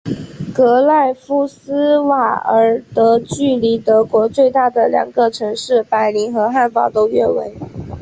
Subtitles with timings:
[0.51, 7.55] 格赖夫斯瓦尔德距离德国最大的两个城市柏林和汉堡都约为。